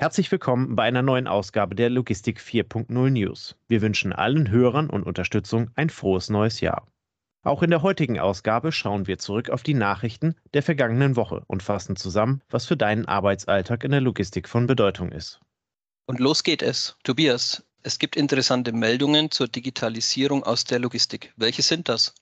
Herzlich 0.00 0.32
willkommen 0.32 0.76
bei 0.76 0.84
einer 0.84 1.02
neuen 1.02 1.26
Ausgabe 1.26 1.74
der 1.74 1.90
Logistik 1.90 2.40
4.0 2.40 3.10
News. 3.10 3.54
Wir 3.68 3.82
wünschen 3.82 4.14
allen 4.14 4.50
Hörern 4.50 4.88
und 4.88 5.02
Unterstützung 5.02 5.70
ein 5.74 5.90
frohes 5.90 6.30
neues 6.30 6.62
Jahr. 6.62 6.90
Auch 7.42 7.62
in 7.62 7.68
der 7.68 7.82
heutigen 7.82 8.18
Ausgabe 8.18 8.72
schauen 8.72 9.06
wir 9.06 9.18
zurück 9.18 9.50
auf 9.50 9.62
die 9.62 9.74
Nachrichten 9.74 10.36
der 10.54 10.62
vergangenen 10.62 11.16
Woche 11.16 11.42
und 11.48 11.62
fassen 11.62 11.96
zusammen, 11.96 12.40
was 12.48 12.64
für 12.64 12.78
deinen 12.78 13.04
Arbeitsalltag 13.04 13.84
in 13.84 13.90
der 13.90 14.00
Logistik 14.00 14.48
von 14.48 14.66
Bedeutung 14.66 15.12
ist. 15.12 15.38
Und 16.06 16.18
los 16.18 16.44
geht 16.44 16.62
es. 16.62 16.96
Tobias, 17.04 17.62
es 17.82 17.98
gibt 17.98 18.16
interessante 18.16 18.72
Meldungen 18.72 19.30
zur 19.30 19.48
Digitalisierung 19.48 20.44
aus 20.44 20.64
der 20.64 20.78
Logistik. 20.78 21.34
Welche 21.36 21.60
sind 21.60 21.90
das? 21.90 22.14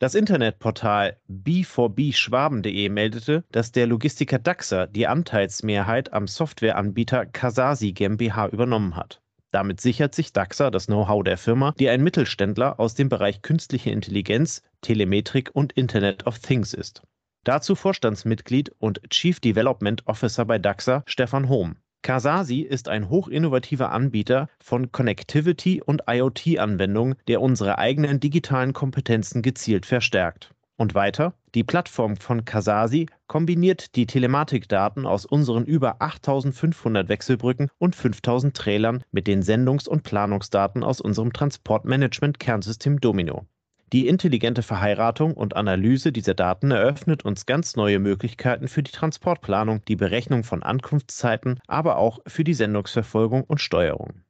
Das 0.00 0.14
Internetportal 0.14 1.16
b4bschwaben.de 1.28 2.88
meldete, 2.88 3.42
dass 3.50 3.72
der 3.72 3.88
Logistiker 3.88 4.38
Daxa 4.38 4.86
die 4.86 5.08
Anteilsmehrheit 5.08 6.12
am 6.12 6.28
Softwareanbieter 6.28 7.26
Kasasi 7.26 7.90
GmbH 7.90 8.46
übernommen 8.46 8.94
hat. 8.94 9.20
Damit 9.50 9.80
sichert 9.80 10.14
sich 10.14 10.32
Daxa 10.32 10.70
das 10.70 10.86
Know-how 10.86 11.24
der 11.24 11.36
Firma, 11.36 11.74
die 11.80 11.88
ein 11.88 12.04
Mittelständler 12.04 12.78
aus 12.78 12.94
dem 12.94 13.08
Bereich 13.08 13.42
künstliche 13.42 13.90
Intelligenz, 13.90 14.62
Telemetrik 14.82 15.50
und 15.52 15.72
Internet 15.72 16.28
of 16.28 16.38
Things 16.38 16.74
ist. 16.74 17.02
Dazu 17.42 17.74
Vorstandsmitglied 17.74 18.70
und 18.78 19.00
Chief 19.10 19.40
Development 19.40 20.06
Officer 20.06 20.44
bei 20.44 20.60
Daxa 20.60 21.02
Stefan 21.06 21.48
Hohm. 21.48 21.76
Kasasi 22.02 22.60
ist 22.60 22.88
ein 22.88 23.10
hochinnovativer 23.10 23.90
Anbieter 23.90 24.48
von 24.60 24.92
Connectivity- 24.92 25.82
und 25.82 26.02
IoT-Anwendungen, 26.08 27.16
der 27.26 27.42
unsere 27.42 27.78
eigenen 27.78 28.20
digitalen 28.20 28.72
Kompetenzen 28.72 29.42
gezielt 29.42 29.84
verstärkt. 29.84 30.54
Und 30.76 30.94
weiter, 30.94 31.34
die 31.56 31.64
Plattform 31.64 32.16
von 32.16 32.44
Kasasi 32.44 33.06
kombiniert 33.26 33.96
die 33.96 34.06
Telematikdaten 34.06 35.06
aus 35.06 35.26
unseren 35.26 35.64
über 35.64 36.00
8500 36.00 37.08
Wechselbrücken 37.08 37.68
und 37.78 37.96
5000 37.96 38.56
Trailern 38.56 39.02
mit 39.10 39.26
den 39.26 39.42
Sendungs- 39.42 39.88
und 39.88 40.04
Planungsdaten 40.04 40.84
aus 40.84 41.00
unserem 41.00 41.32
Transportmanagement-Kernsystem 41.32 43.00
Domino. 43.00 43.46
Die 43.92 44.06
intelligente 44.06 44.62
Verheiratung 44.62 45.32
und 45.32 45.56
Analyse 45.56 46.12
dieser 46.12 46.34
Daten 46.34 46.70
eröffnet 46.72 47.24
uns 47.24 47.46
ganz 47.46 47.74
neue 47.74 47.98
Möglichkeiten 47.98 48.68
für 48.68 48.82
die 48.82 48.92
Transportplanung, 48.92 49.82
die 49.86 49.96
Berechnung 49.96 50.44
von 50.44 50.62
Ankunftszeiten, 50.62 51.58
aber 51.66 51.96
auch 51.96 52.18
für 52.26 52.44
die 52.44 52.52
Sendungsverfolgung 52.52 53.44
und 53.44 53.62
Steuerung. 53.62 54.24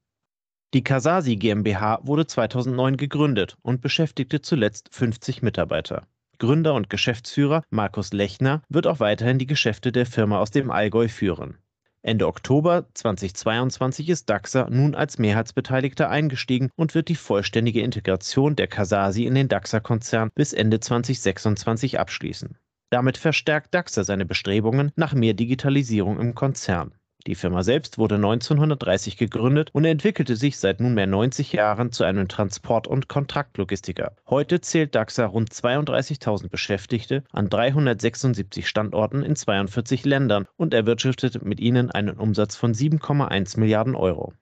Die 0.75 0.85
Kasasi 0.85 1.35
GmbH 1.35 1.99
wurde 2.03 2.27
2009 2.27 2.97
gegründet 2.97 3.57
und 3.63 3.81
beschäftigte 3.81 4.43
zuletzt 4.43 4.95
50 4.95 5.43
Mitarbeiter. 5.43 6.07
Gründer 6.39 6.75
und 6.75 6.89
Geschäftsführer 6.89 7.65
Markus 7.69 8.13
Lechner 8.13 8.63
wird 8.69 8.87
auch 8.87 9.01
weiterhin 9.01 9.39
die 9.39 9.47
Geschäfte 9.47 9.91
der 9.91 10.07
Firma 10.07 10.39
aus 10.39 10.53
dem 10.53 10.71
Allgäu 10.71 11.09
führen. 11.09 11.59
Ende 12.03 12.29
Oktober 12.29 12.87
2022 12.95 14.09
ist 14.09 14.31
Daxa 14.31 14.69
nun 14.71 14.95
als 14.95 15.19
Mehrheitsbeteiligter 15.19 16.09
eingestiegen 16.09 16.71
und 16.77 16.95
wird 16.95 17.09
die 17.09 17.17
vollständige 17.17 17.83
Integration 17.83 18.55
der 18.55 18.69
Kasasi 18.69 19.27
in 19.27 19.35
den 19.35 19.49
Daxa-Konzern 19.49 20.31
bis 20.35 20.53
Ende 20.53 20.79
2026 20.79 21.99
abschließen. 21.99 22.57
Damit 22.91 23.19
verstärkt 23.19 23.75
Daxa 23.75 24.05
seine 24.05 24.25
Bestrebungen 24.25 24.93
nach 24.97 25.13
mehr 25.13 25.35
Digitalisierung 25.35 26.21
im 26.21 26.35
Konzern. 26.35 26.95
Die 27.27 27.35
Firma 27.35 27.63
selbst 27.63 27.99
wurde 27.99 28.15
1930 28.15 29.17
gegründet 29.17 29.71
und 29.73 29.85
entwickelte 29.85 30.37
sich 30.37 30.57
seit 30.59 30.81
nunmehr 30.81 31.07
90 31.07 31.53
Jahren 31.53 31.91
zu 31.91 32.05
einem 32.05 32.29
Transport- 32.29 32.87
und 32.87 33.09
Kontraktlogistiker. 33.09 34.15
Heute 34.29 34.61
zählt 34.61 34.95
DAXA 34.95 35.27
rund 35.27 35.51
32.000 35.51 36.49
Beschäftigte 36.49 37.25
an 37.33 37.49
376 37.49 38.69
Standorten 38.69 39.23
in 39.23 39.35
42 39.35 40.05
Ländern 40.05 40.47
und 40.57 40.73
erwirtschaftet 40.73 41.45
mit 41.45 41.61
ihnen 41.61 41.91
einen 41.91 42.17
Umsatz 42.19 42.57
von 42.57 42.73
7,1 42.73 43.59
Milliarden 43.59 43.97
Euro. 43.97 44.33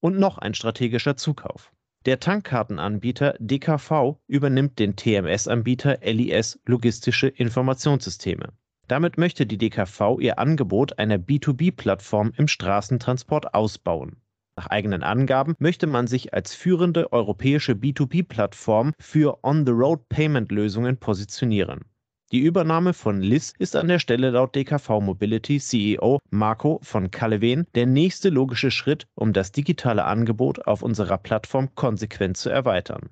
Und 0.00 0.18
noch 0.18 0.38
ein 0.38 0.54
strategischer 0.54 1.16
Zukauf. 1.16 1.70
Der 2.06 2.20
Tankkartenanbieter 2.20 3.34
DKV 3.40 4.16
übernimmt 4.26 4.78
den 4.78 4.96
TMS-Anbieter 4.96 5.98
LIS 6.02 6.60
Logistische 6.64 7.26
Informationssysteme. 7.26 8.52
Damit 8.88 9.18
möchte 9.18 9.46
die 9.46 9.58
DKV 9.58 10.18
ihr 10.20 10.38
Angebot 10.38 10.98
einer 10.98 11.18
B2B-Plattform 11.18 12.32
im 12.36 12.46
Straßentransport 12.46 13.52
ausbauen. 13.52 14.16
Nach 14.56 14.68
eigenen 14.68 15.02
Angaben 15.02 15.54
möchte 15.58 15.86
man 15.86 16.06
sich 16.06 16.32
als 16.32 16.54
führende 16.54 17.12
europäische 17.12 17.72
B2B-Plattform 17.72 18.92
für 18.98 19.42
On-the-Road-Payment-Lösungen 19.42 20.98
positionieren. 20.98 21.84
Die 22.32 22.40
Übernahme 22.40 22.92
von 22.92 23.20
LIS 23.20 23.52
ist 23.58 23.76
an 23.76 23.88
der 23.88 23.98
Stelle 23.98 24.30
laut 24.30 24.54
DKV 24.54 25.00
Mobility 25.00 25.60
CEO 25.60 26.18
Marco 26.30 26.80
von 26.82 27.10
Kallewen 27.10 27.66
der 27.74 27.86
nächste 27.86 28.30
logische 28.30 28.70
Schritt, 28.70 29.06
um 29.14 29.32
das 29.32 29.52
digitale 29.52 30.04
Angebot 30.04 30.66
auf 30.66 30.82
unserer 30.82 31.18
Plattform 31.18 31.74
konsequent 31.74 32.36
zu 32.36 32.50
erweitern. 32.50 33.10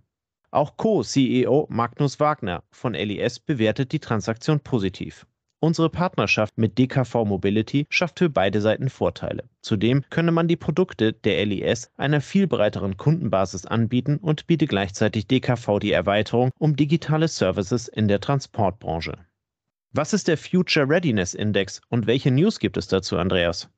Auch 0.50 0.76
Co-CEO 0.76 1.66
Magnus 1.68 2.20
Wagner 2.20 2.62
von 2.70 2.94
LIS 2.94 3.40
bewertet 3.40 3.92
die 3.92 4.00
Transaktion 4.00 4.60
positiv. 4.60 5.26
Unsere 5.64 5.88
Partnerschaft 5.88 6.58
mit 6.58 6.76
DKV 6.76 7.24
Mobility 7.24 7.86
schafft 7.88 8.18
für 8.18 8.28
beide 8.28 8.60
Seiten 8.60 8.90
Vorteile. 8.90 9.48
Zudem 9.62 10.04
könne 10.10 10.30
man 10.30 10.46
die 10.46 10.56
Produkte 10.56 11.14
der 11.14 11.46
LIS 11.46 11.90
einer 11.96 12.20
viel 12.20 12.46
breiteren 12.46 12.98
Kundenbasis 12.98 13.64
anbieten 13.64 14.18
und 14.18 14.46
biete 14.46 14.66
gleichzeitig 14.66 15.26
DKV 15.26 15.78
die 15.80 15.92
Erweiterung 15.92 16.50
um 16.58 16.76
digitale 16.76 17.28
Services 17.28 17.88
in 17.88 18.08
der 18.08 18.20
Transportbranche. 18.20 19.16
Was 19.92 20.12
ist 20.12 20.28
der 20.28 20.36
Future 20.36 20.86
Readiness 20.86 21.32
Index 21.32 21.80
und 21.88 22.06
welche 22.06 22.30
News 22.30 22.58
gibt 22.58 22.76
es 22.76 22.88
dazu, 22.88 23.16
Andreas? 23.16 23.70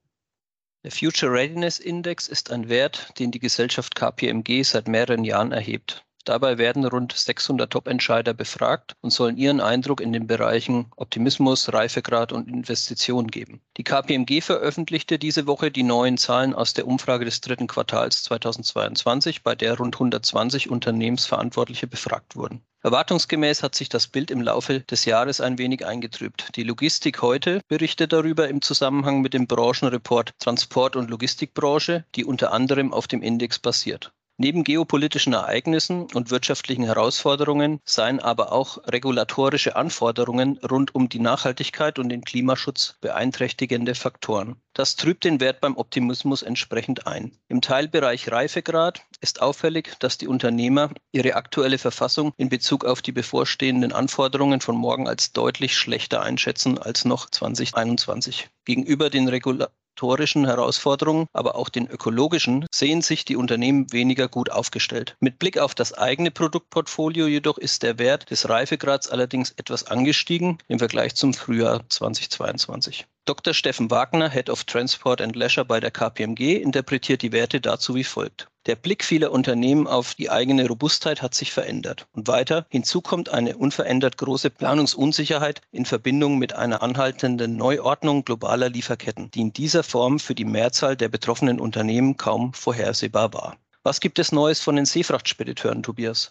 Der 0.83 0.91
Future 0.91 1.31
Readiness 1.31 1.79
Index 1.79 2.27
ist 2.27 2.51
ein 2.51 2.67
Wert, 2.67 3.17
den 3.17 3.31
die 3.31 3.39
Gesellschaft 3.39 3.95
KPMG 3.95 4.61
seit 4.63 4.89
mehreren 4.89 5.23
Jahren 5.23 5.53
erhebt. 5.53 6.05
Dabei 6.27 6.57
werden 6.57 6.83
rund 6.83 7.13
600 7.13 7.71
Top-Entscheider 7.71 8.33
befragt 8.33 8.97
und 8.99 9.11
sollen 9.11 9.37
ihren 9.37 9.61
Eindruck 9.61 10.01
in 10.01 10.11
den 10.11 10.27
Bereichen 10.27 10.91
Optimismus, 10.97 11.71
Reifegrad 11.71 12.33
und 12.33 12.49
Investition 12.49 13.27
geben. 13.27 13.61
Die 13.77 13.85
KPMG 13.85 14.41
veröffentlichte 14.41 15.19
diese 15.19 15.47
Woche 15.47 15.71
die 15.71 15.83
neuen 15.83 16.17
Zahlen 16.17 16.53
aus 16.53 16.73
der 16.73 16.85
Umfrage 16.85 17.23
des 17.23 17.39
dritten 17.39 17.67
Quartals 17.67 18.23
2022, 18.23 19.41
bei 19.41 19.55
der 19.55 19.77
rund 19.77 19.95
120 19.95 20.69
Unternehmensverantwortliche 20.69 21.87
befragt 21.87 22.35
wurden. 22.35 22.61
Erwartungsgemäß 22.83 23.63
hat 23.63 23.75
sich 23.75 23.87
das 23.87 24.07
Bild 24.07 24.29
im 24.29 24.41
Laufe 24.41 24.81
des 24.81 25.05
Jahres 25.05 25.39
ein 25.39 25.57
wenig 25.57 25.85
eingetrübt. 25.85 26.57
Die 26.57 26.63
Logistik 26.63 27.21
heute 27.21 27.61
berichtet 27.69 28.11
darüber 28.11 28.49
im 28.49 28.61
Zusammenhang 28.61 29.21
mit 29.21 29.33
dem 29.33 29.47
Branchenreport 29.47 30.33
Transport- 30.39 30.97
und 30.97 31.09
Logistikbranche, 31.09 32.03
die 32.15 32.25
unter 32.25 32.51
anderem 32.51 32.91
auf 32.91 33.07
dem 33.07 33.21
Index 33.21 33.59
basiert. 33.59 34.11
Neben 34.39 34.63
geopolitischen 34.63 35.33
Ereignissen 35.33 36.05
und 36.13 36.29
wirtschaftlichen 36.29 36.83
Herausforderungen 36.83 37.79
seien 37.85 38.19
aber 38.19 38.51
auch 38.51 38.77
regulatorische 38.85 39.75
Anforderungen 39.75 40.59
rund 40.59 40.93
um 40.93 41.09
die 41.09 41.19
Nachhaltigkeit 41.19 41.97
und 41.97 42.09
den 42.09 42.23
Klimaschutz 42.23 42.97
beeinträchtigende 43.01 43.95
Faktoren. 43.95 44.61
Das 44.73 44.95
trübt 44.95 45.23
den 45.23 45.39
Wert 45.39 45.59
beim 45.59 45.75
Optimismus 45.75 46.43
entsprechend 46.43 47.07
ein. 47.07 47.31
Im 47.47 47.61
Teilbereich 47.61 48.31
Reifegrad 48.31 49.01
ist 49.21 49.41
auffällig, 49.41 49.95
dass 49.97 50.19
die 50.19 50.27
Unternehmer 50.27 50.91
ihre 51.11 51.33
aktuelle 51.33 51.79
Verfassung 51.79 52.31
in 52.37 52.49
Bezug 52.49 52.85
auf 52.85 53.01
die 53.01 53.11
bevorstehenden 53.11 53.91
Anforderungen 53.91 54.61
von 54.61 54.75
morgen 54.75 55.07
als 55.07 55.31
deutlich 55.31 55.75
schlechter 55.75 56.21
einschätzen 56.21 56.77
als 56.77 57.05
noch 57.05 57.27
2021. 57.27 58.49
Gegenüber 58.65 59.09
den 59.09 59.27
Regula 59.29 59.69
regulatorischen 59.97 60.45
Herausforderungen, 60.45 61.27
aber 61.33 61.55
auch 61.55 61.69
den 61.69 61.87
ökologischen, 61.87 62.65
sehen 62.73 63.01
sich 63.01 63.25
die 63.25 63.35
Unternehmen 63.35 63.91
weniger 63.91 64.27
gut 64.27 64.51
aufgestellt. 64.51 65.15
Mit 65.19 65.39
Blick 65.39 65.57
auf 65.57 65.73
das 65.73 65.93
eigene 65.93 66.31
Produktportfolio 66.31 67.27
jedoch 67.27 67.57
ist 67.57 67.83
der 67.83 67.97
Wert 67.97 68.29
des 68.29 68.47
Reifegrads 68.47 69.09
allerdings 69.09 69.51
etwas 69.51 69.85
angestiegen 69.85 70.59
im 70.67 70.79
Vergleich 70.79 71.15
zum 71.15 71.33
Frühjahr 71.33 71.81
2022. 71.89 73.07
Dr. 73.27 73.53
Steffen 73.53 73.91
Wagner, 73.91 74.29
Head 74.29 74.49
of 74.49 74.63
Transport 74.63 75.19
and 75.19 75.35
Leisure 75.35 75.65
bei 75.65 75.81
der 75.81 75.91
KPMG, 75.91 76.61
interpretiert 76.61 77.21
die 77.21 77.33
Werte 77.33 77.59
dazu 77.59 77.93
wie 77.93 78.05
folgt. 78.05 78.47
Der 78.67 78.77
Blick 78.77 79.03
vieler 79.03 79.33
Unternehmen 79.33 79.85
auf 79.85 80.15
die 80.15 80.29
eigene 80.29 80.65
Robustheit 80.65 81.21
hat 81.21 81.33
sich 81.33 81.51
verändert. 81.51 82.07
Und 82.13 82.29
weiter, 82.29 82.65
hinzu 82.69 83.01
kommt 83.01 83.27
eine 83.27 83.57
unverändert 83.57 84.17
große 84.17 84.49
Planungsunsicherheit 84.49 85.59
in 85.71 85.83
Verbindung 85.83 86.37
mit 86.37 86.53
einer 86.53 86.81
anhaltenden 86.81 87.57
Neuordnung 87.57 88.23
globaler 88.23 88.69
Lieferketten, 88.69 89.29
die 89.29 89.41
in 89.41 89.51
dieser 89.51 89.83
Form 89.83 90.19
für 90.19 90.33
die 90.33 90.45
Mehrzahl 90.45 90.95
der 90.95 91.09
betroffenen 91.09 91.59
Unternehmen 91.59 92.15
kaum 92.15 92.53
vorhersehbar 92.53 93.33
war. 93.33 93.57
Was 93.83 93.99
gibt 93.99 94.19
es 94.19 94.31
Neues 94.31 94.61
von 94.61 94.77
den 94.77 94.85
Seefrachtspediteuren, 94.85 95.83
Tobias? 95.83 96.29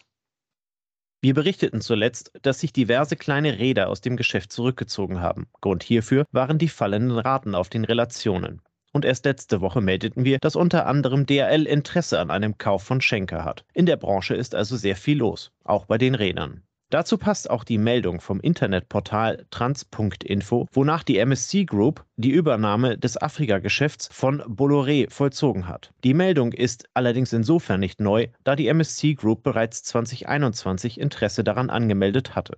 Wir 1.23 1.35
berichteten 1.35 1.81
zuletzt, 1.81 2.31
dass 2.43 2.61
sich 2.61 2.73
diverse 2.73 3.17
kleine 3.17 3.59
Räder 3.59 3.89
aus 3.89 4.01
dem 4.01 4.17
Geschäft 4.17 4.53
zurückgezogen 4.53 5.21
haben. 5.21 5.47
Grund 5.61 5.83
hierfür 5.83 6.25
waren 6.31 6.59
die 6.59 6.69
fallenden 6.69 7.19
Raten 7.19 7.55
auf 7.55 7.69
den 7.69 7.85
Relationen. 7.85 8.63
Und 8.93 9.05
erst 9.05 9.25
letzte 9.25 9.61
Woche 9.61 9.81
meldeten 9.81 10.25
wir, 10.25 10.39
dass 10.39 10.57
unter 10.57 10.87
anderem 10.87 11.27
DRL 11.27 11.67
Interesse 11.67 12.21
an 12.21 12.31
einem 12.31 12.59
Kauf 12.59 12.83
von 12.83 13.01
Schenker 13.01 13.45
hat. 13.45 13.65
In 13.75 13.87
der 13.87 13.97
Branche 13.97 14.35
ist 14.35 14.55
also 14.55 14.77
sehr 14.77 14.97
viel 14.97 15.19
los, 15.19 15.53
auch 15.65 15.87
bei 15.87 15.99
den 15.99 16.15
Rädern. 16.15 16.63
Dazu 16.97 17.19
passt 17.19 17.51
auch 17.51 17.63
die 17.63 17.77
Meldung 17.77 18.23
vom 18.23 18.41
Internetportal 18.41 19.45
trans.info, 19.51 20.67
wonach 20.73 21.03
die 21.03 21.19
MSC 21.19 21.67
Group 21.67 22.07
die 22.17 22.31
Übernahme 22.31 22.97
des 22.97 23.21
Afrika-Geschäfts 23.21 24.09
von 24.11 24.41
Bolloré 24.45 25.11
vollzogen 25.11 25.69
hat. 25.69 25.93
Die 26.05 26.15
Meldung 26.15 26.55
ist 26.55 26.89
allerdings 26.95 27.35
insofern 27.35 27.81
nicht 27.81 28.01
neu, 28.01 28.29
da 28.45 28.57
die 28.57 28.69
MSC 28.69 29.13
Group 29.13 29.43
bereits 29.43 29.83
2021 29.83 30.99
Interesse 30.99 31.45
daran 31.45 31.69
angemeldet 31.69 32.35
hatte. 32.35 32.57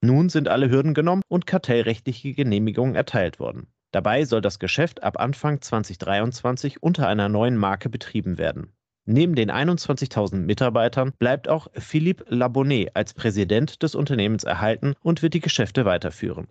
Nun 0.00 0.28
sind 0.28 0.46
alle 0.46 0.70
Hürden 0.70 0.94
genommen 0.94 1.22
und 1.26 1.48
kartellrechtliche 1.48 2.32
Genehmigungen 2.32 2.94
erteilt 2.94 3.40
worden. 3.40 3.66
Dabei 3.90 4.24
soll 4.24 4.40
das 4.40 4.60
Geschäft 4.60 5.02
ab 5.02 5.18
Anfang 5.18 5.60
2023 5.60 6.80
unter 6.80 7.08
einer 7.08 7.28
neuen 7.28 7.56
Marke 7.56 7.88
betrieben 7.90 8.38
werden. 8.38 8.72
Neben 9.06 9.34
den 9.34 9.50
21.000 9.50 10.36
Mitarbeitern 10.36 11.12
bleibt 11.18 11.48
auch 11.48 11.68
Philippe 11.74 12.24
Labonnet 12.28 12.96
als 12.96 13.12
Präsident 13.12 13.82
des 13.82 13.94
Unternehmens 13.94 14.44
erhalten 14.44 14.94
und 15.02 15.22
wird 15.22 15.34
die 15.34 15.40
Geschäfte 15.40 15.84
weiterführen. 15.84 16.48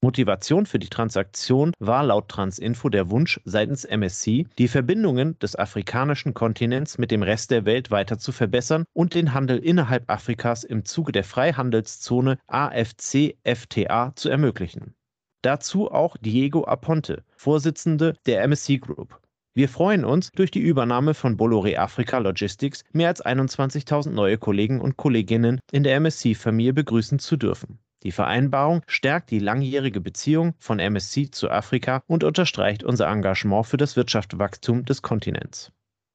Motivation 0.00 0.66
für 0.66 0.78
die 0.78 0.90
Transaktion 0.90 1.72
war 1.80 2.04
laut 2.04 2.28
Transinfo 2.28 2.88
der 2.88 3.10
Wunsch 3.10 3.40
seitens 3.44 3.84
MSC, 3.84 4.46
die 4.56 4.68
Verbindungen 4.68 5.38
des 5.40 5.56
afrikanischen 5.56 6.34
Kontinents 6.34 6.98
mit 6.98 7.10
dem 7.10 7.22
Rest 7.22 7.50
der 7.50 7.64
Welt 7.64 7.90
weiter 7.90 8.18
zu 8.18 8.30
verbessern 8.30 8.84
und 8.92 9.14
den 9.14 9.34
Handel 9.34 9.58
innerhalb 9.58 10.08
Afrikas 10.08 10.62
im 10.62 10.84
Zuge 10.84 11.10
der 11.10 11.24
Freihandelszone 11.24 12.38
AFC-FTA 12.46 14.14
zu 14.14 14.28
ermöglichen. 14.28 14.94
Dazu 15.42 15.90
auch 15.90 16.16
Diego 16.18 16.64
Aponte, 16.64 17.24
Vorsitzende 17.34 18.14
der 18.26 18.42
MSC 18.42 18.78
Group. 18.78 19.20
Wir 19.54 19.68
freuen 19.68 20.04
uns, 20.04 20.30
durch 20.32 20.50
die 20.50 20.60
Übernahme 20.60 21.14
von 21.14 21.36
Bolloré 21.36 21.78
Africa 21.78 22.18
Logistics 22.18 22.84
mehr 22.92 23.08
als 23.08 23.24
21.000 23.24 24.10
neue 24.10 24.38
Kollegen 24.38 24.80
und 24.80 24.96
Kolleginnen 24.96 25.60
in 25.72 25.82
der 25.82 25.96
MSC-Familie 25.96 26.74
begrüßen 26.74 27.18
zu 27.18 27.36
dürfen. 27.36 27.78
Die 28.04 28.12
Vereinbarung 28.12 28.82
stärkt 28.86 29.32
die 29.32 29.40
langjährige 29.40 30.00
Beziehung 30.00 30.54
von 30.58 30.78
MSC 30.78 31.32
zu 31.32 31.50
Afrika 31.50 32.02
und 32.06 32.22
unterstreicht 32.22 32.84
unser 32.84 33.08
Engagement 33.08 33.66
für 33.66 33.76
das 33.76 33.96
Wirtschaftswachstum 33.96 34.84
des 34.84 35.02
Kontinents. 35.02 35.72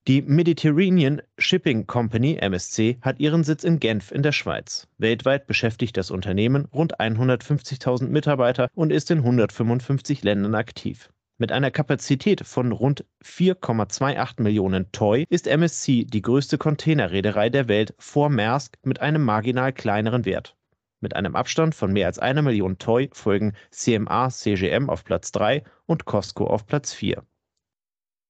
Die 0.08 0.22
Mediterranean 0.22 1.22
Shipping 1.38 1.88
Company 1.88 2.36
MSC 2.36 2.98
hat 3.02 3.22
ihren 3.22 3.46
Sitz 3.46 3.64
in 3.64 3.80
Genf 3.80 4.12
in 4.12 4.22
der 4.22 4.34
Schweiz. 4.34 4.88
Weltweit 4.98 5.48
beschäftigt 5.48 5.96
das 5.96 6.12
Unternehmen 6.12 6.66
rund 6.74 7.00
150.000 7.00 8.08
Mitarbeiter 8.08 8.68
und 8.76 8.92
ist 8.92 9.12
in 9.12 9.20
155 9.20 10.24
Ländern 10.24 10.56
aktiv. 10.56 11.10
Mit 11.40 11.52
einer 11.52 11.72
Kapazität 11.72 12.46
von 12.46 12.72
rund 12.72 13.06
4,28 13.24 14.42
Millionen 14.42 14.92
TEU 14.92 15.24
ist 15.30 15.48
MSC 15.48 16.06
die 16.06 16.22
größte 16.22 16.60
Containerreederei 16.60 17.50
der 17.50 17.68
Welt 17.68 17.96
vor 17.98 18.30
Maersk 18.30 18.78
mit 18.84 19.02
einem 19.02 19.24
marginal 19.24 19.74
kleineren 19.74 20.26
Wert. 20.26 20.56
Mit 21.00 21.16
einem 21.16 21.36
Abstand 21.36 21.74
von 21.74 21.92
mehr 21.92 22.06
als 22.06 22.20
einer 22.20 22.44
Million 22.44 22.78
TEU 22.78 23.08
folgen 23.14 23.54
CMA 23.72 24.30
CGM 24.30 24.92
auf 24.92 25.04
Platz 25.04 25.32
3 25.32 25.64
und 25.88 26.06
Costco 26.06 26.46
auf 26.46 26.68
Platz 26.68 26.94
4. 26.94 27.26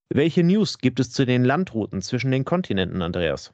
Welche 0.07 0.43
News 0.43 0.77
gibt 0.77 1.01
es 1.01 1.11
zu 1.11 1.25
den 1.25 1.43
Landrouten 1.43 2.01
zwischen 2.01 2.31
den 2.31 2.45
Kontinenten, 2.45 3.01
Andreas? 3.01 3.53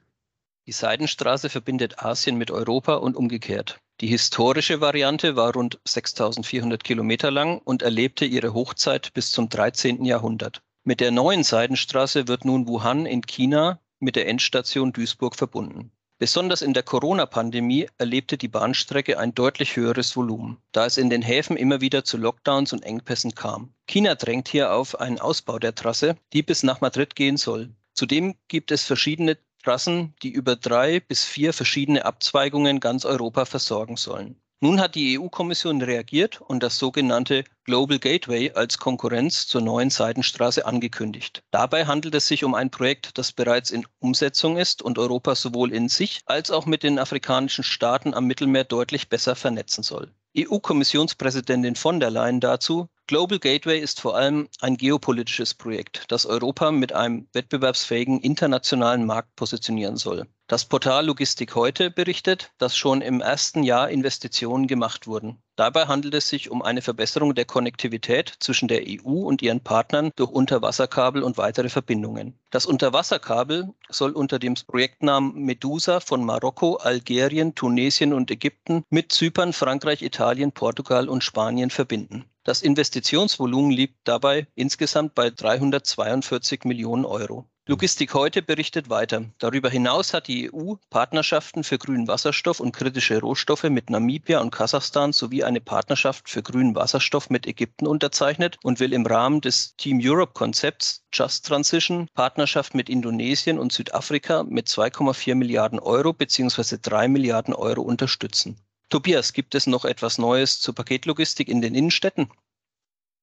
Die 0.66 0.72
Seidenstraße 0.72 1.48
verbindet 1.48 1.98
Asien 1.98 2.38
mit 2.38 2.52
Europa 2.52 2.94
und 2.94 3.16
umgekehrt. 3.16 3.80
Die 4.00 4.06
historische 4.06 4.80
Variante 4.80 5.36
war 5.36 5.52
rund 5.52 5.78
6400 5.84 6.82
Kilometer 6.82 7.30
lang 7.30 7.58
und 7.58 7.82
erlebte 7.82 8.24
ihre 8.24 8.54
Hochzeit 8.54 9.12
bis 9.12 9.30
zum 9.30 9.50
13. 9.50 10.06
Jahrhundert. 10.06 10.62
Mit 10.84 11.00
der 11.00 11.10
neuen 11.10 11.44
Seidenstraße 11.44 12.26
wird 12.26 12.46
nun 12.46 12.66
Wuhan 12.66 13.04
in 13.04 13.20
China 13.20 13.78
mit 13.98 14.16
der 14.16 14.26
Endstation 14.26 14.94
Duisburg 14.94 15.36
verbunden. 15.36 15.92
Besonders 16.18 16.62
in 16.62 16.72
der 16.72 16.82
Corona-Pandemie 16.82 17.88
erlebte 17.98 18.38
die 18.38 18.48
Bahnstrecke 18.48 19.18
ein 19.18 19.34
deutlich 19.34 19.76
höheres 19.76 20.16
Volumen, 20.16 20.56
da 20.72 20.86
es 20.86 20.96
in 20.96 21.10
den 21.10 21.20
Häfen 21.20 21.58
immer 21.58 21.82
wieder 21.82 22.02
zu 22.02 22.16
Lockdowns 22.16 22.72
und 22.72 22.82
Engpässen 22.82 23.34
kam. 23.34 23.74
China 23.86 24.14
drängt 24.14 24.48
hier 24.48 24.72
auf 24.72 24.98
einen 24.98 25.18
Ausbau 25.18 25.58
der 25.58 25.74
Trasse, 25.74 26.16
die 26.32 26.42
bis 26.42 26.62
nach 26.62 26.80
Madrid 26.80 27.16
gehen 27.16 27.36
soll. 27.36 27.70
Zudem 28.00 28.34
gibt 28.48 28.70
es 28.70 28.84
verschiedene 28.84 29.36
Trassen, 29.62 30.14
die 30.22 30.30
über 30.30 30.56
drei 30.56 31.00
bis 31.00 31.26
vier 31.26 31.52
verschiedene 31.52 32.06
Abzweigungen 32.06 32.80
ganz 32.80 33.04
Europa 33.04 33.44
versorgen 33.44 33.98
sollen. 33.98 34.40
Nun 34.60 34.80
hat 34.80 34.94
die 34.94 35.18
EU-Kommission 35.18 35.82
reagiert 35.82 36.40
und 36.40 36.62
das 36.62 36.78
sogenannte 36.78 37.44
Global 37.64 37.98
Gateway 37.98 38.52
als 38.52 38.78
Konkurrenz 38.78 39.46
zur 39.46 39.60
neuen 39.60 39.90
Seidenstraße 39.90 40.64
angekündigt. 40.64 41.42
Dabei 41.50 41.84
handelt 41.84 42.14
es 42.14 42.26
sich 42.26 42.42
um 42.42 42.54
ein 42.54 42.70
Projekt, 42.70 43.18
das 43.18 43.32
bereits 43.32 43.70
in 43.70 43.86
Umsetzung 43.98 44.56
ist 44.56 44.80
und 44.80 44.98
Europa 44.98 45.34
sowohl 45.34 45.70
in 45.70 45.90
sich 45.90 46.22
als 46.24 46.50
auch 46.50 46.64
mit 46.64 46.82
den 46.82 46.98
afrikanischen 46.98 47.64
Staaten 47.64 48.14
am 48.14 48.24
Mittelmeer 48.24 48.64
deutlich 48.64 49.10
besser 49.10 49.36
vernetzen 49.36 49.82
soll. 49.82 50.10
EU-Kommissionspräsidentin 50.38 51.74
von 51.74 52.00
der 52.00 52.10
Leyen 52.10 52.40
dazu, 52.40 52.88
Global 53.10 53.40
Gateway 53.40 53.80
ist 53.80 54.00
vor 54.00 54.16
allem 54.16 54.48
ein 54.60 54.76
geopolitisches 54.76 55.52
Projekt, 55.54 56.04
das 56.12 56.26
Europa 56.26 56.70
mit 56.70 56.92
einem 56.92 57.26
wettbewerbsfähigen 57.32 58.20
internationalen 58.20 59.04
Markt 59.04 59.34
positionieren 59.34 59.96
soll. 59.96 60.28
Das 60.46 60.64
Portal 60.64 61.06
Logistik 61.06 61.56
heute 61.56 61.90
berichtet, 61.90 62.52
dass 62.58 62.76
schon 62.76 63.02
im 63.02 63.20
ersten 63.20 63.64
Jahr 63.64 63.90
Investitionen 63.90 64.68
gemacht 64.68 65.08
wurden. 65.08 65.42
Dabei 65.56 65.86
handelt 65.86 66.14
es 66.14 66.28
sich 66.28 66.52
um 66.52 66.62
eine 66.62 66.82
Verbesserung 66.82 67.34
der 67.34 67.46
Konnektivität 67.46 68.32
zwischen 68.38 68.68
der 68.68 68.82
EU 68.86 69.22
und 69.26 69.42
ihren 69.42 69.60
Partnern 69.60 70.12
durch 70.14 70.30
Unterwasserkabel 70.30 71.24
und 71.24 71.36
weitere 71.36 71.68
Verbindungen. 71.68 72.38
Das 72.50 72.64
Unterwasserkabel 72.64 73.74
soll 73.88 74.12
unter 74.12 74.38
dem 74.38 74.54
Projektnamen 74.54 75.34
Medusa 75.34 75.98
von 75.98 76.24
Marokko, 76.24 76.76
Algerien, 76.76 77.56
Tunesien 77.56 78.12
und 78.12 78.30
Ägypten 78.30 78.84
mit 78.88 79.10
Zypern, 79.10 79.52
Frankreich, 79.52 80.00
Italien, 80.02 80.52
Portugal 80.52 81.08
und 81.08 81.24
Spanien 81.24 81.70
verbinden. 81.70 82.24
Das 82.42 82.62
Investitionsvolumen 82.62 83.70
liegt 83.70 83.98
dabei 84.04 84.46
insgesamt 84.54 85.14
bei 85.14 85.28
342 85.28 86.64
Millionen 86.64 87.04
Euro. 87.04 87.50
Logistik 87.66 88.14
heute 88.14 88.40
berichtet 88.42 88.88
weiter. 88.88 89.26
Darüber 89.38 89.68
hinaus 89.68 90.14
hat 90.14 90.26
die 90.26 90.50
EU 90.52 90.74
Partnerschaften 90.88 91.62
für 91.62 91.78
grünen 91.78 92.08
Wasserstoff 92.08 92.58
und 92.58 92.72
kritische 92.72 93.20
Rohstoffe 93.20 93.64
mit 93.64 93.90
Namibia 93.90 94.40
und 94.40 94.50
Kasachstan 94.50 95.12
sowie 95.12 95.44
eine 95.44 95.60
Partnerschaft 95.60 96.30
für 96.30 96.42
grünen 96.42 96.74
Wasserstoff 96.74 97.28
mit 97.28 97.46
Ägypten 97.46 97.86
unterzeichnet 97.86 98.56
und 98.64 98.80
will 98.80 98.92
im 98.94 99.06
Rahmen 99.06 99.42
des 99.42 99.76
Team 99.76 100.00
Europe 100.02 100.32
Konzepts 100.32 101.04
Just 101.12 101.46
Transition 101.46 102.08
Partnerschaft 102.14 102.74
mit 102.74 102.88
Indonesien 102.88 103.58
und 103.58 103.72
Südafrika 103.72 104.42
mit 104.42 104.66
2,4 104.66 105.34
Milliarden 105.34 105.78
Euro 105.78 106.14
bzw. 106.14 106.78
3 106.80 107.06
Milliarden 107.06 107.54
Euro 107.54 107.82
unterstützen. 107.82 108.56
Tobias, 108.90 109.32
gibt 109.32 109.54
es 109.54 109.68
noch 109.68 109.84
etwas 109.84 110.18
Neues 110.18 110.60
zur 110.60 110.74
Paketlogistik 110.74 111.48
in 111.48 111.62
den 111.62 111.76
Innenstädten? 111.76 112.28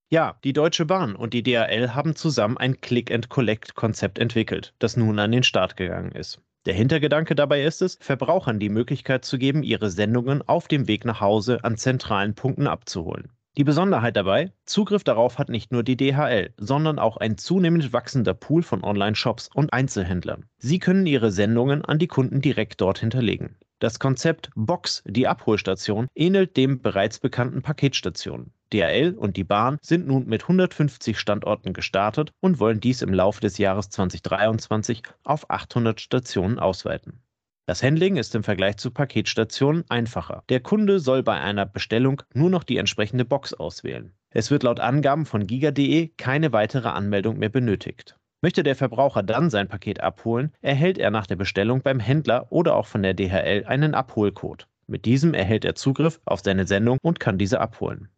Ja, 0.10 0.40
die 0.46 0.54
Deutsche 0.54 0.86
Bahn 0.86 1.14
und 1.14 1.34
die 1.34 1.44
DHL 1.44 1.94
haben 1.94 2.16
zusammen 2.16 2.58
ein 2.58 2.80
Click-and-Collect-Konzept 2.80 4.18
entwickelt, 4.18 4.74
das 4.80 4.96
nun 4.96 5.20
an 5.20 5.34
den 5.34 5.44
Start 5.44 5.76
gegangen 5.76 6.14
ist. 6.14 6.42
Der 6.66 6.74
Hintergedanke 6.74 7.36
dabei 7.36 7.64
ist 7.64 7.82
es, 7.82 7.98
Verbrauchern 8.00 8.60
die 8.60 8.70
Möglichkeit 8.70 9.26
zu 9.26 9.38
geben, 9.38 9.62
ihre 9.62 9.90
Sendungen 9.90 10.42
auf 10.42 10.70
dem 10.70 10.88
Weg 10.88 11.04
nach 11.04 11.20
Hause 11.20 11.62
an 11.66 11.76
zentralen 11.76 12.34
Punkten 12.34 12.68
abzuholen. 12.68 13.34
Die 13.58 13.66
Besonderheit 13.66 14.16
dabei, 14.16 14.54
Zugriff 14.64 15.04
darauf 15.04 15.38
hat 15.38 15.50
nicht 15.50 15.74
nur 15.74 15.84
die 15.84 15.98
DHL, 15.98 16.54
sondern 16.56 16.98
auch 16.98 17.18
ein 17.18 17.38
zunehmend 17.38 17.92
wachsender 17.92 18.34
Pool 18.34 18.64
von 18.64 18.86
Online-Shops 18.86 19.50
und 19.54 19.74
Einzelhändlern. 19.74 20.46
Sie 20.60 20.80
können 20.80 21.06
ihre 21.08 21.32
Sendungen 21.32 21.84
an 21.84 22.00
die 22.00 22.08
Kunden 22.08 22.40
direkt 22.40 22.80
dort 22.80 23.00
hinterlegen. 23.00 23.58
Das 23.80 24.00
Konzept 24.00 24.50
Box, 24.56 25.04
die 25.06 25.28
Abholstation, 25.28 26.08
ähnelt 26.16 26.58
dem 26.58 26.82
bereits 26.82 27.20
bekannten 27.20 27.62
Paketstationen. 27.62 28.52
DHL 28.74 29.14
und 29.16 29.38
die 29.38 29.44
Bahn 29.44 29.78
sind 29.84 30.08
nun 30.08 30.26
mit 30.26 30.42
150 30.42 31.20
Standorten 31.20 31.74
gestartet 31.74 32.32
und 32.40 32.60
wollen 32.60 32.80
dies 32.80 33.04
im 33.04 33.14
Laufe 33.14 33.40
des 33.40 33.60
Jahres 33.60 33.92
2023 33.92 35.04
auf 35.24 35.52
800 35.52 36.02
Stationen 36.02 36.58
ausweiten. 36.58 37.22
Das 37.68 37.84
Handling 37.84 38.16
ist 38.16 38.34
im 38.34 38.44
Vergleich 38.44 38.78
zu 38.78 38.90
Paketstationen 38.90 39.84
einfacher. 39.90 40.44
Der 40.50 40.62
Kunde 40.62 41.00
soll 41.00 41.22
bei 41.22 41.40
einer 41.40 41.68
Bestellung 41.68 42.24
nur 42.34 42.50
noch 42.50 42.64
die 42.64 42.78
entsprechende 42.78 43.26
Box 43.26 43.54
auswählen. 43.54 44.12
Es 44.32 44.50
wird 44.50 44.64
laut 44.64 44.80
Angaben 44.80 45.28
von 45.28 45.46
giga.de 45.46 46.08
keine 46.18 46.52
weitere 46.52 46.90
Anmeldung 46.90 47.38
mehr 47.38 47.50
benötigt. 47.50 48.18
Möchte 48.42 48.62
der 48.62 48.76
Verbraucher 48.76 49.24
dann 49.24 49.50
sein 49.50 49.68
Paket 49.68 50.02
abholen, 50.02 50.54
erhält 50.62 51.00
er 51.00 51.10
nach 51.10 51.26
der 51.26 51.38
Bestellung 51.38 51.82
beim 51.82 52.00
Händler 52.00 52.52
oder 52.52 52.76
auch 52.76 52.86
von 52.86 53.02
der 53.02 53.16
DHL 53.16 53.66
einen 53.66 53.96
Abholcode. 53.96 54.68
Mit 54.86 55.06
diesem 55.06 55.34
erhält 55.34 55.66
er 55.66 55.76
Zugriff 55.76 56.22
auf 56.26 56.42
seine 56.44 56.68
Sendung 56.68 57.00
und 57.02 57.20
kann 57.20 57.38
diese 57.38 57.60
abholen. 57.60 58.10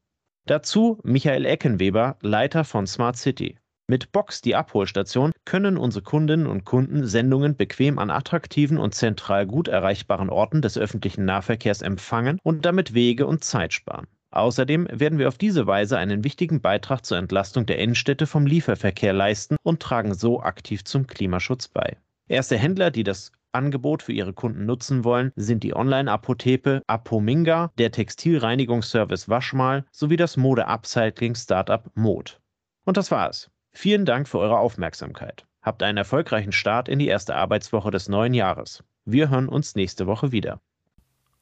Dazu 0.46 1.00
Michael 1.04 1.46
Eckenweber, 1.46 2.18
Leiter 2.22 2.64
von 2.64 2.86
Smart 2.86 3.18
City. 3.18 3.58
Mit 3.88 4.12
Box, 4.12 4.42
die 4.42 4.56
Abholstation, 4.56 5.32
können 5.46 5.78
unsere 5.78 6.04
Kundinnen 6.04 6.48
und 6.48 6.66
Kunden 6.66 7.08
Sendungen 7.08 7.56
bequem 7.56 7.98
an 7.98 8.12
attraktiven 8.12 8.78
und 8.78 8.94
zentral 8.94 9.48
gut 9.48 9.68
erreichbaren 9.68 10.30
Orten 10.30 10.62
des 10.62 10.78
öffentlichen 10.78 11.26
Nahverkehrs 11.26 11.82
empfangen 11.82 12.40
und 12.44 12.66
damit 12.66 12.94
Wege 12.94 13.26
und 13.26 13.44
Zeit 13.44 13.74
sparen. 13.74 14.08
Außerdem 14.32 14.88
werden 14.92 15.18
wir 15.18 15.28
auf 15.28 15.38
diese 15.38 15.66
Weise 15.66 15.98
einen 15.98 16.24
wichtigen 16.24 16.62
Beitrag 16.62 17.06
zur 17.06 17.18
Entlastung 17.18 17.66
der 17.66 17.80
Innenstädte 17.80 18.28
vom 18.28 18.46
Lieferverkehr 18.46 19.14
leisten 19.14 19.56
und 19.64 19.82
tragen 19.82 20.14
so 20.14 20.42
aktiv 20.42 20.84
zum 20.84 21.08
Klimaschutz 21.08 21.68
bei. 21.68 21.98
Erste 22.28 22.58
Händler, 22.58 22.92
die 22.92 23.04
das 23.04 23.32
Angebot 23.52 24.04
für 24.04 24.14
ihre 24.14 24.34
Kunden 24.34 24.68
nutzen 24.68 25.04
wollen, 25.04 25.32
sind 25.36 25.64
die 25.64 25.76
Online-Apotheke 25.76 26.84
Apominga, 26.86 27.72
der 27.80 27.92
Textilreinigungsservice 27.92 29.28
Waschmal 29.28 29.86
sowie 29.92 30.18
das 30.18 30.38
Mode-Upcycling-Startup 30.38 31.90
Mode. 31.96 32.34
Und 32.86 32.98
das 32.98 33.10
war's. 33.10 33.50
Vielen 33.72 34.06
Dank 34.06 34.28
für 34.28 34.38
eure 34.38 34.60
Aufmerksamkeit. 34.60 35.46
Habt 35.64 35.82
einen 35.82 35.98
erfolgreichen 35.98 36.52
Start 36.52 36.88
in 36.88 37.00
die 37.00 37.08
erste 37.08 37.36
Arbeitswoche 37.36 37.92
des 37.92 38.08
neuen 38.10 38.36
Jahres. 38.36 38.84
Wir 39.06 39.30
hören 39.30 39.50
uns 39.50 39.76
nächste 39.76 40.06
Woche 40.06 40.32
wieder. 40.32 40.62